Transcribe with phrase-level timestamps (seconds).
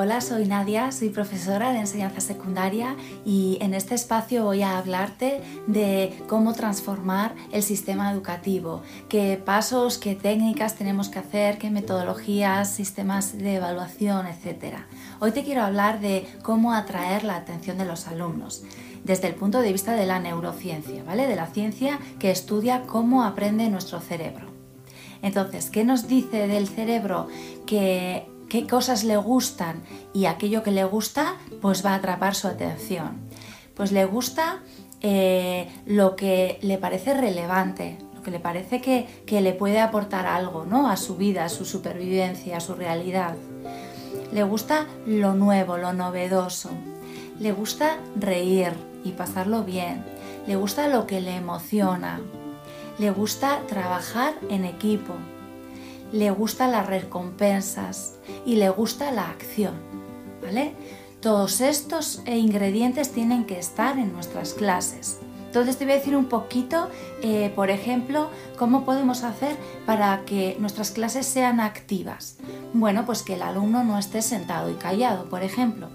[0.00, 5.40] Hola, soy Nadia, soy profesora de enseñanza secundaria y en este espacio voy a hablarte
[5.66, 12.70] de cómo transformar el sistema educativo, qué pasos, qué técnicas tenemos que hacer, qué metodologías,
[12.72, 14.76] sistemas de evaluación, etc.
[15.18, 18.62] Hoy te quiero hablar de cómo atraer la atención de los alumnos
[19.02, 21.26] desde el punto de vista de la neurociencia, ¿vale?
[21.26, 24.46] De la ciencia que estudia cómo aprende nuestro cerebro.
[25.22, 27.26] Entonces, ¿qué nos dice del cerebro
[27.66, 32.48] que qué cosas le gustan y aquello que le gusta pues va a atrapar su
[32.48, 33.18] atención.
[33.74, 34.60] Pues le gusta
[35.00, 40.26] eh, lo que le parece relevante, lo que le parece que, que, le puede aportar
[40.26, 40.90] algo ¿no?
[40.90, 43.36] a su vida, a su supervivencia, a su realidad.
[44.32, 46.70] Le gusta lo nuevo, lo novedoso.
[47.38, 48.72] Le gusta reír
[49.04, 50.04] y pasarlo bien.
[50.46, 52.20] Le gusta lo que le emociona.
[52.98, 55.14] Le gusta trabajar en equipo
[56.12, 59.74] le gustan las recompensas y le gusta la acción,
[60.42, 60.74] ¿vale?
[61.20, 65.18] Todos estos ingredientes tienen que estar en nuestras clases.
[65.48, 66.90] Entonces te voy a decir un poquito,
[67.22, 72.36] eh, por ejemplo, cómo podemos hacer para que nuestras clases sean activas.
[72.74, 75.88] Bueno, pues que el alumno no esté sentado y callado, por ejemplo.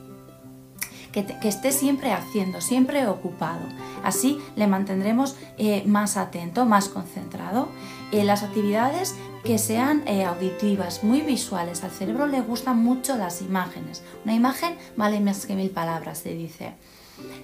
[1.12, 3.62] Que, esté siempre haciendo, siempre ocupado.
[4.04, 7.70] Así le mantendremos eh, más atento, más concentrado.
[8.12, 11.84] Eh, las actividades que sean eh, auditivas, muy visuales.
[11.84, 14.04] Al cerebro le gustan mucho las imágenes.
[14.24, 16.74] Una imagen vale más que mil palabras, se dice.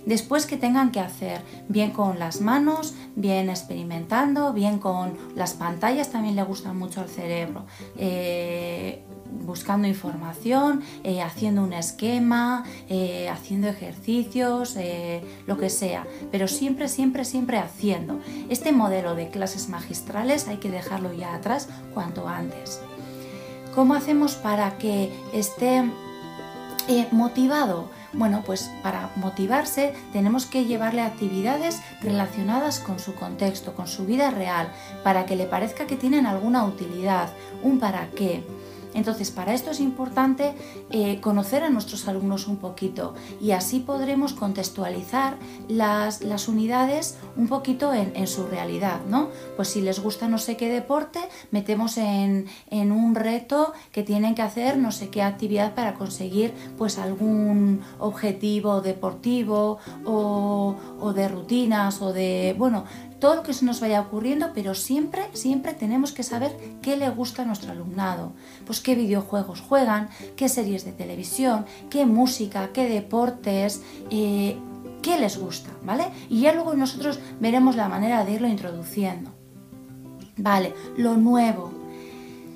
[0.06, 6.10] Después que tengan que hacer bien con las manos, bien experimentando, bien con las pantallas,
[6.10, 7.66] también le gustan mucho al cerebro.
[7.98, 14.76] Eh, buscando información, eh, haciendo un esquema, eh, haciendo ejercicios,
[15.48, 18.20] lo que sea, pero siempre, siempre, siempre haciendo.
[18.50, 22.82] Este modelo de clases magistrales hay que dejarlo ya atrás cuanto antes.
[23.76, 25.84] ¿Cómo hacemos para que esté
[27.12, 27.90] motivado?
[28.14, 34.32] Bueno, pues para motivarse tenemos que llevarle actividades relacionadas con su contexto, con su vida
[34.32, 34.72] real,
[35.04, 37.30] para que le parezca que tienen alguna utilidad,
[37.62, 38.44] un para qué.
[38.94, 40.54] Entonces, para esto es importante
[40.90, 47.94] eh, conocer a nuestros alumnos un poquito y así podremos contextualizar las, unidades un poquito
[47.94, 49.30] en, su realidad, ¿no?
[49.56, 51.20] Pues si les gusta no sé qué deporte,
[51.52, 56.98] metemos en, un reto que tienen que hacer no sé qué actividad para conseguir pues
[56.98, 62.86] algún objetivo deportivo o, o de rutinas o de, bueno,
[63.20, 67.10] todo lo que se nos vaya ocurriendo, pero siempre, siempre tenemos que saber qué le
[67.10, 68.32] gusta a nuestro alumnado.
[68.66, 74.58] Pues qué videojuegos juegan, qué series de televisión, qué música, qué deportes, eh,
[75.02, 76.06] qué les gusta, ¿vale?
[76.30, 79.32] Y ya luego nosotros veremos la manera de irlo introduciendo.
[80.38, 81.74] Vale, lo nuevo.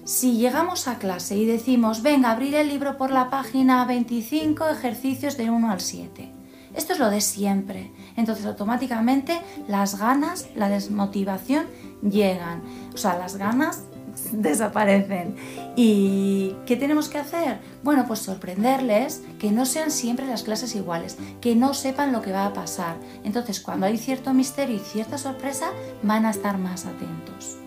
[0.06, 5.38] Si llegamos a clase y decimos, venga, abrir el libro por la página 25, ejercicios
[5.38, 6.43] de 1 al 7
[6.76, 7.92] esto es lo de siempre.
[8.16, 11.66] Entonces automáticamente las ganas, la desmotivación
[12.02, 12.64] llegan.
[12.94, 13.84] O sea, las ganas
[14.32, 15.36] desaparecen.
[15.76, 17.60] ¿Y qué tenemos que hacer?
[17.84, 22.32] Bueno, pues sorprenderles, que no sean siempre las clases iguales, que no sepan lo que
[22.32, 22.98] va a pasar.
[23.24, 27.58] Entonces, cuando hay cierto misterio y cierta sorpresa, van a estar más atentos.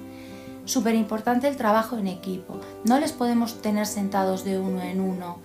[0.65, 2.61] Súper importante el trabajo en equipo.
[2.85, 5.39] No les podemos tener sentados de uno en uno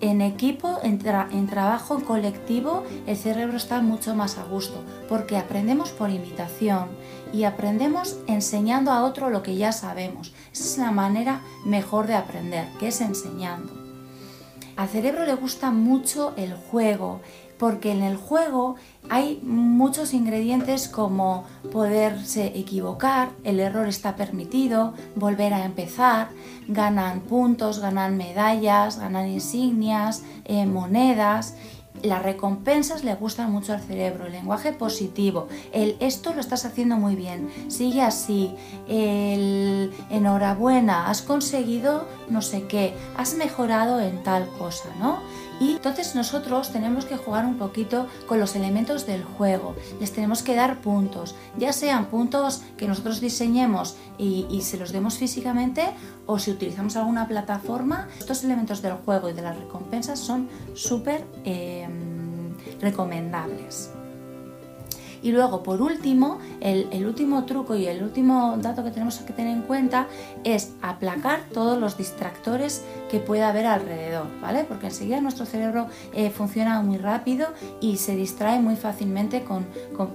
[0.00, 6.10] en equipo, en, trabajo colectivo, el cerebro está mucho más a gusto porque aprendemos por
[6.10, 6.88] imitación
[7.32, 10.32] y aprendemos enseñando a otro lo que ya sabemos.
[10.52, 13.72] Esa es la manera mejor de aprender, que es enseñando.
[14.76, 17.20] Al cerebro le gusta mucho el juego,
[17.58, 18.76] porque en el juego
[19.10, 26.28] hay muchos ingredientes como poderse equivocar, el error está permitido, volver a empezar,
[26.68, 31.54] ganan puntos, ganan medallas, ganan insignias, eh, monedas
[32.02, 36.96] las recompensas le gustan mucho al cerebro, el lenguaje positivo, el esto lo estás haciendo
[36.96, 38.54] muy bien, sigue así,
[38.88, 45.18] el enhorabuena, has conseguido no sé qué, has mejorado en tal cosa, ¿no?
[45.60, 50.42] Y entonces nosotros tenemos que jugar un poquito con los elementos del juego, les tenemos
[50.42, 55.88] que dar puntos, ya sean puntos que nosotros diseñemos y, se los demos físicamente
[56.26, 61.24] o si utilizamos alguna plataforma, estos elementos del juego y de las recompensas son súper...
[61.44, 61.87] Eh,
[62.80, 63.90] recomendables.
[65.22, 69.56] Y luego, por último, el, último truco y el último dato que tenemos que tener
[69.56, 70.06] en cuenta
[70.44, 74.64] es aplacar todos los distractores que pueda haber alrededor, ¿vale?
[74.64, 77.48] Porque enseguida nuestro cerebro eh, funciona muy rápido
[77.80, 79.66] y se distrae muy fácilmente con,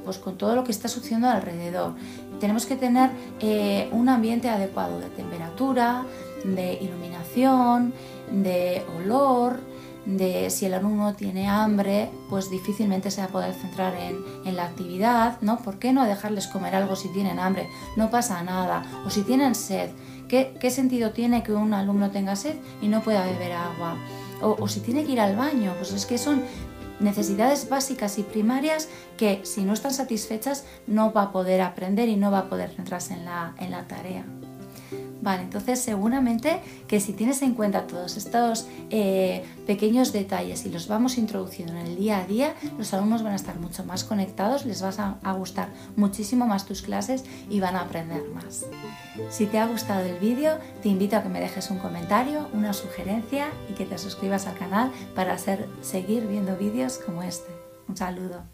[0.05, 1.93] pues, con, todo lo que está sucediendo alrededor.
[2.39, 6.05] Tenemos que tener eh, un ambiente adecuado de temperatura,
[6.45, 7.93] de iluminación,
[8.31, 9.59] de olor,
[10.05, 14.55] de si el alumno tiene hambre, pues difícilmente se va a poder centrar en, en,
[14.55, 15.59] la actividad, ¿no?
[15.59, 17.69] ¿Por qué no dejarles comer algo si tienen hambre?
[17.95, 18.83] No pasa nada.
[19.05, 19.91] O si tienen sed,
[20.27, 23.95] ¿qué, qué sentido tiene que un alumno tenga sed y no pueda beber agua?
[24.41, 26.43] O, o si tiene que ir al baño, pues es que son
[26.99, 32.15] necesidades básicas y primarias que si no están satisfechas no va a poder aprender y
[32.15, 34.25] no va a poder centrarse en la, en la tarea.
[35.23, 40.89] Vale, entonces seguramente que si tienes en cuenta todos estos eh, pequeños detalles y los
[40.89, 44.65] vamos introduciendo en el día a día, los alumnos van a estar mucho más conectados,
[44.65, 48.65] les vas a, a gustar muchísimo más tus clases y van a aprender más.
[49.29, 52.73] Si te ha gustado el vídeo, te invito a que me dejes un comentario, una
[52.73, 57.49] sugerencia y que te suscribas al canal para hacer, seguir viendo vídeos como este.
[57.87, 58.53] Un saludo.